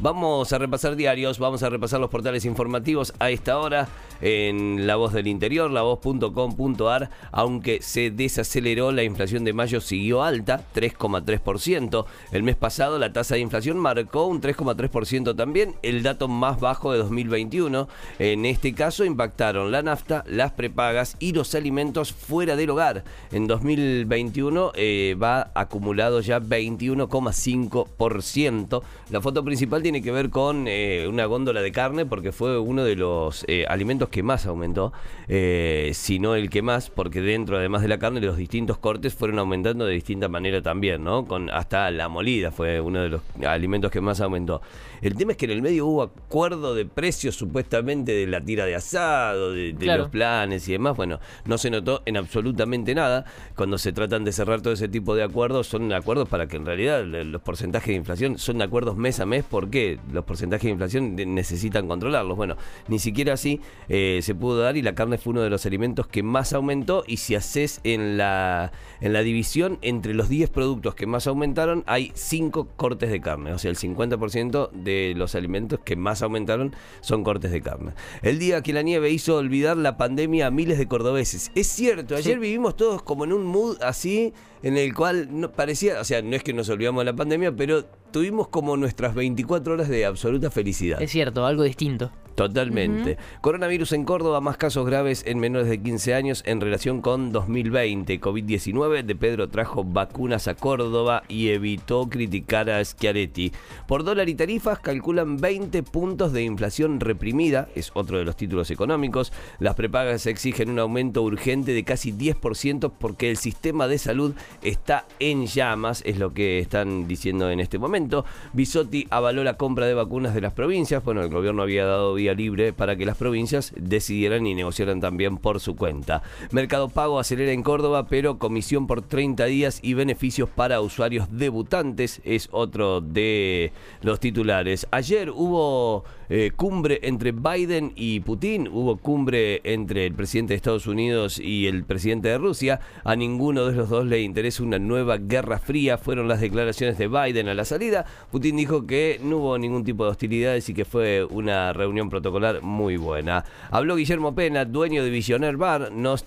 [0.00, 3.86] Vamos a repasar diarios, vamos a repasar los portales informativos a esta hora
[4.20, 10.64] en La Voz del Interior, lavoz.com.ar, aunque se desaceleró, la inflación de mayo siguió alta,
[10.74, 12.06] 3,3%.
[12.32, 16.90] El mes pasado la tasa de inflación marcó un 3,3% también, el dato más bajo
[16.92, 17.86] de 2021.
[18.18, 23.04] En este caso impactaron la nafta, las prepagas y los alimentos fuera del hogar.
[23.30, 28.82] En 2021 eh, va acumulado ya 21,5%.
[29.10, 32.84] La foto principal tiene que ver con eh, una góndola de carne porque fue uno
[32.84, 34.94] de los eh, alimentos que más aumentó,
[35.28, 39.12] eh, si no el que más, porque dentro además de la carne los distintos cortes
[39.12, 41.26] fueron aumentando de distinta manera también, ¿no?
[41.26, 44.62] Con hasta la molida fue uno de los alimentos que más aumentó.
[45.04, 48.64] El tema es que en el medio hubo acuerdo de precios supuestamente de la tira
[48.64, 50.96] de asado, de, los planes y demás.
[50.96, 53.26] Bueno, no se notó en absolutamente nada.
[53.54, 56.64] Cuando se tratan de cerrar todo ese tipo de acuerdos, son acuerdos para que en
[56.64, 59.44] realidad los porcentajes de inflación son acuerdos mes a mes.
[59.44, 59.98] ¿Por qué?
[60.12, 62.36] Los porcentajes de inflación necesitan controlarlos.
[62.36, 65.66] Bueno, ni siquiera así eh, se pudo dar y la carne fue uno de los
[65.66, 67.02] alimentos que más aumentó.
[67.08, 71.82] Y si haces en la, en la división entre los 10 productos que más aumentaron,
[71.86, 73.52] hay 5 cortes de carne.
[73.52, 77.94] O sea, el 50% de los alimentos que más aumentaron son cortes de carne.
[78.22, 81.50] El día que la nieve hizo olvidar la pandemia a miles de cordobeses.
[81.56, 86.00] Es cierto, ayer vivimos todos como en un mood así en el cual no, parecía,
[86.00, 87.84] o sea, no es que nos olvidamos de la pandemia, pero
[88.14, 91.02] tuvimos como nuestras 24 horas de absoluta felicidad.
[91.02, 92.12] Es cierto, algo distinto.
[92.34, 93.16] Totalmente.
[93.40, 98.20] Coronavirus en Córdoba, más casos graves en menores de 15 años en relación con 2020.
[98.20, 103.52] COVID-19 de Pedro trajo vacunas a Córdoba y evitó criticar a Schiaretti.
[103.86, 108.70] Por dólar y tarifas calculan 20 puntos de inflación reprimida, es otro de los títulos
[108.70, 109.32] económicos.
[109.60, 115.06] Las prepagas exigen un aumento urgente de casi 10% porque el sistema de salud está
[115.20, 118.24] en llamas, es lo que están diciendo en este momento.
[118.52, 121.04] Bisotti avaló la compra de vacunas de las provincias.
[121.04, 125.60] Bueno, el gobierno había dado libre para que las provincias decidieran y negociaran también por
[125.60, 126.22] su cuenta.
[126.52, 132.22] Mercado Pago acelera en Córdoba, pero comisión por 30 días y beneficios para usuarios debutantes
[132.24, 134.86] es otro de los titulares.
[134.90, 140.86] Ayer hubo eh, cumbre entre Biden y Putin, hubo cumbre entre el presidente de Estados
[140.86, 142.80] Unidos y el presidente de Rusia.
[143.04, 147.08] A ninguno de los dos le interesa una nueva guerra fría, fueron las declaraciones de
[147.08, 148.06] Biden a la salida.
[148.30, 152.62] Putin dijo que no hubo ningún tipo de hostilidades y que fue una reunión protocolar
[152.62, 153.44] muy buena.
[153.70, 156.24] Habló Guillermo Pena, dueño de Visioner Bar, Nos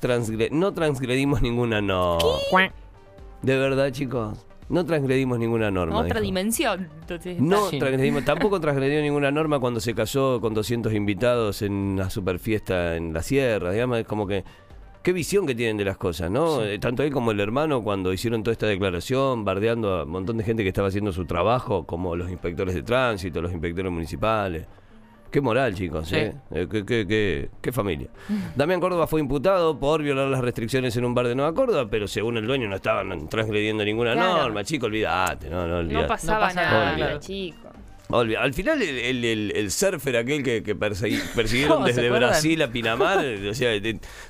[0.52, 2.18] no transgredimos ninguna no.
[3.42, 4.46] De verdad, chicos.
[4.70, 5.98] No transgredimos ninguna norma.
[5.98, 6.90] Otra dimensión.
[7.40, 12.38] No transgredimos, tampoco transgredió ninguna norma cuando se casó con 200 invitados en la super
[12.38, 13.72] fiesta en la sierra.
[13.72, 14.44] Digamos, es como que.
[15.04, 16.62] Qué visión que tienen de las cosas, ¿no?
[16.62, 20.36] Eh, tanto él como el hermano, cuando hicieron toda esta declaración, bardeando a un montón
[20.38, 24.68] de gente que estaba haciendo su trabajo, como los inspectores de tránsito, los inspectores municipales.
[25.32, 26.34] Qué moral, chicos, ¿eh?
[26.52, 28.08] eh qué, qué, qué, familia.
[28.56, 32.08] Damián Córdoba fue imputado por violar las restricciones en un bar de Nueva Córdoba, pero
[32.08, 34.64] según el dueño no estaban transgrediendo ninguna norma.
[34.64, 37.67] Chico, olvídate, no, no No pasaba nada, chico.
[38.10, 40.76] Al final el, el, surfer aquel que, que
[41.36, 43.72] persiguieron desde Brasil a Pinamar, o sea,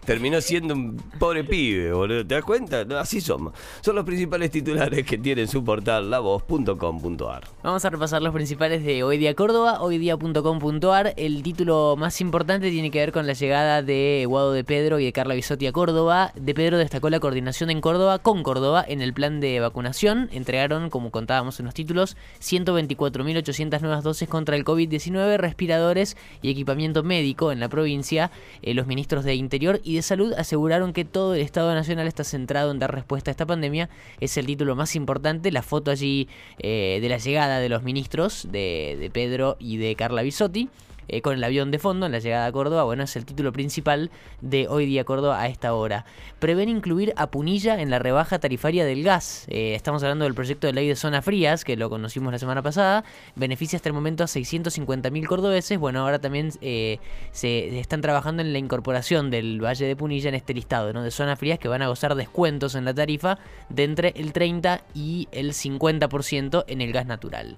[0.03, 2.25] terminó siendo un pobre pibe, boludo.
[2.25, 2.85] ¿Te das cuenta?
[2.99, 3.53] así somos.
[3.81, 7.43] Son los principales titulares que tienen su portal lavoz.com.ar.
[7.61, 11.13] Vamos a repasar los principales de Hoy Día Córdoba, hoydía.com.ar.
[11.15, 15.05] El título más importante tiene que ver con la llegada de Guado de Pedro y
[15.05, 16.31] de Carla Bisotti a Córdoba.
[16.35, 20.29] De Pedro destacó la coordinación en Córdoba con Córdoba en el plan de vacunación.
[20.31, 27.03] Entregaron, como contábamos en los títulos, 124.800 nuevas dosis contra el COVID-19, respiradores y equipamiento
[27.03, 28.31] médico en la provincia.
[28.61, 32.23] Eh, los ministros de Interior y de Salud aseguraron que todo el Estado Nacional está
[32.23, 33.89] centrado en dar respuesta a esta pandemia.
[34.19, 35.51] Es el título más importante.
[35.51, 36.27] La foto allí
[36.59, 40.69] eh, de la llegada de los ministros de, de Pedro y de Carla Bisotti.
[41.09, 42.83] Eh, con el avión de fondo en la llegada a Córdoba.
[42.83, 46.05] Bueno, es el título principal de Hoy Día Córdoba a esta hora.
[46.39, 49.45] Prevén incluir a Punilla en la rebaja tarifaria del gas.
[49.47, 52.61] Eh, estamos hablando del proyecto de ley de zonas frías, que lo conocimos la semana
[52.61, 53.05] pasada.
[53.35, 55.79] Beneficia hasta el momento a 650.000 cordobeses.
[55.79, 56.99] Bueno, ahora también eh,
[57.31, 61.03] se están trabajando en la incorporación del Valle de Punilla en este listado ¿no?
[61.03, 63.39] de zonas frías que van a gozar descuentos en la tarifa
[63.69, 67.57] de entre el 30 y el 50% en el gas natural.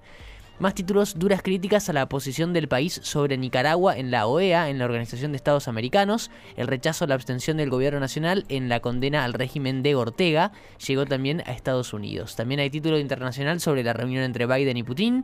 [0.59, 4.77] Más títulos, duras críticas a la posición del país sobre Nicaragua en la OEA, en
[4.77, 8.81] la Organización de Estados Americanos, el rechazo a la abstención del gobierno nacional en la
[8.81, 10.51] condena al régimen de Ortega,
[10.85, 12.35] llegó también a Estados Unidos.
[12.35, 15.23] También hay título internacional sobre la reunión entre Biden y Putin,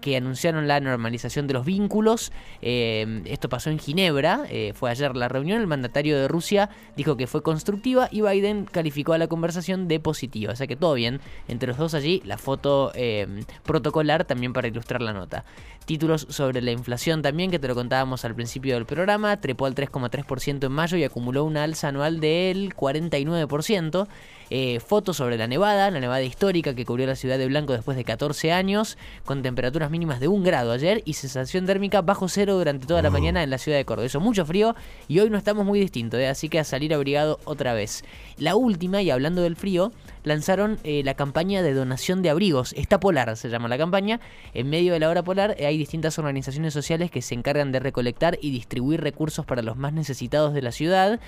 [0.00, 2.32] que anunciaron la normalización de los vínculos.
[2.62, 5.60] Eh, esto pasó en Ginebra, eh, fue ayer la reunión.
[5.60, 10.00] El mandatario de Rusia dijo que fue constructiva y Biden calificó a la conversación de
[10.00, 10.52] positiva.
[10.52, 12.22] O sea que todo bien entre los dos allí.
[12.24, 13.26] La foto eh,
[13.62, 15.44] protocolar también para ilustrar la nota.
[15.86, 19.38] Títulos sobre la inflación también, que te lo contábamos al principio del programa.
[19.40, 24.08] Trepó al 3,3% en mayo y acumuló una alza anual del 49%.
[24.50, 27.96] Eh, fotos sobre la nevada, la nevada histórica que cubrió la ciudad de Blanco después
[27.96, 32.56] de 14 años, con temperaturas mínimas de un grado ayer y sensación térmica bajo cero
[32.56, 34.06] durante toda la mañana en la ciudad de Córdoba.
[34.06, 34.74] Eso mucho frío
[35.08, 36.28] y hoy no estamos muy distintos, ¿eh?
[36.28, 38.04] así que a salir abrigado otra vez.
[38.38, 39.92] La última, y hablando del frío,
[40.24, 42.74] lanzaron eh, la campaña de donación de abrigos.
[42.76, 44.20] Está polar, se llama la campaña.
[44.52, 48.38] En medio de la hora polar hay distintas organizaciones sociales que se encargan de recolectar
[48.40, 51.20] y distribuir recursos para los más necesitados de la ciudad.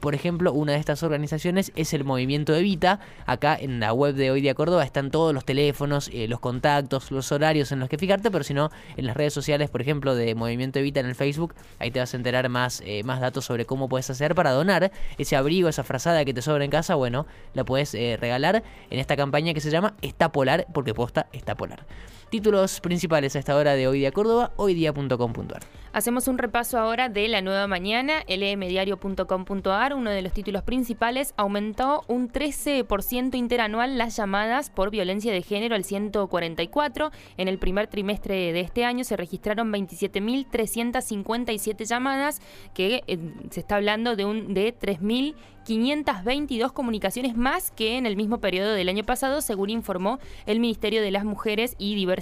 [0.00, 3.00] por ejemplo, una de estas organizaciones es el Movimiento Evita.
[3.26, 7.10] Acá en la web de Hoy Día Córdoba están todos los teléfonos, eh, los contactos,
[7.10, 10.14] los horarios en los que fijarte, pero si no, en las redes sociales, por ejemplo,
[10.14, 13.44] de Movimiento Evita en el Facebook, ahí te vas a enterar más, eh, más datos
[13.44, 16.94] sobre cómo puedes hacer para donar ese abrigo, esa frazada que te sobra en casa.
[16.94, 21.26] Bueno, la puedes eh, regalar en esta campaña que se llama Está Polar, porque posta
[21.32, 21.86] está polar.
[22.32, 25.62] Títulos principales a esta hora de Hoy Día Córdoba, hoydía.com.ar.
[25.92, 29.92] Hacemos un repaso ahora de la nueva mañana, lmdiario.com.ar.
[29.92, 35.74] Uno de los títulos principales aumentó un 13% interanual las llamadas por violencia de género
[35.74, 37.10] al 144.
[37.36, 42.40] En el primer trimestre de este año se registraron 27.357 llamadas,
[42.72, 43.18] que eh,
[43.50, 45.34] se está hablando de un de 3.000
[45.64, 51.00] 522 comunicaciones más que en el mismo periodo del año pasado, según informó el Ministerio
[51.02, 52.21] de las Mujeres y Diversidad.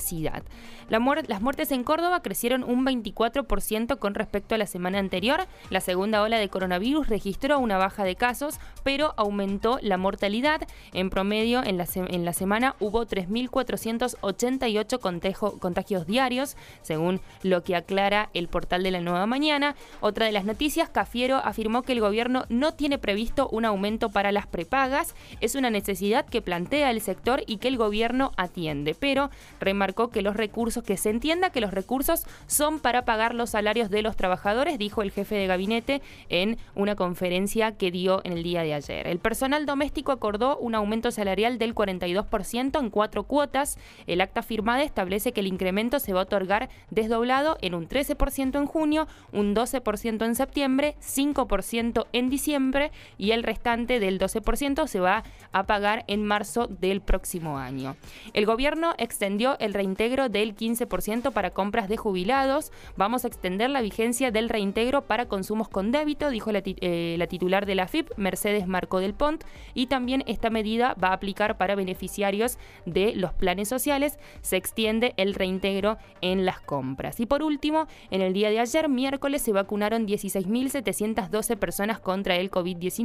[0.91, 5.47] Las muertes en Córdoba crecieron un 24% con respecto a la semana anterior.
[5.70, 10.62] La segunda ola de coronavirus registró una baja de casos, pero aumentó la mortalidad.
[10.93, 18.31] En promedio, en la, en la semana hubo 3.488 contagios diarios, según lo que aclara
[18.35, 19.76] el portal de la Nueva Mañana.
[20.00, 24.32] Otra de las noticias, Cafiero afirmó que el gobierno no tiene previsto un aumento para
[24.32, 25.14] las prepagas.
[25.41, 29.31] Es una necesidad que plantea el sector y que el gobierno atiende, pero
[29.61, 33.90] remarcó que los recursos, que se entienda que los recursos son para pagar los salarios
[33.90, 38.42] de los trabajadores, dijo el jefe de gabinete en una conferencia que dio en el
[38.42, 39.06] día de ayer.
[39.06, 43.78] El personal doméstico acordó un aumento salarial del 42% en cuatro cuotas.
[44.06, 48.58] El acta firmada establece que el incremento se va a otorgar desdoblado en un 13%
[48.58, 55.00] en junio, un 12% en septiembre, 5% en diciembre y el restante del 12% se
[55.00, 57.96] va a pagar en marzo del próximo año.
[58.32, 62.72] El gobierno extendió el reintegro del 15% para compras de jubilados.
[62.96, 67.26] Vamos a extender la vigencia del reintegro para consumos con débito, dijo la, eh, la
[67.26, 69.44] titular de la FIP, Mercedes Marco del Pont,
[69.75, 74.19] y también esta medida va a aplicar para beneficiarios de los planes sociales.
[74.43, 77.20] Se extiende el reintegro en las compras.
[77.20, 82.50] Y por último, en el día de ayer, miércoles, se vacunaron 16.712 personas contra el
[82.50, 83.00] COVID-19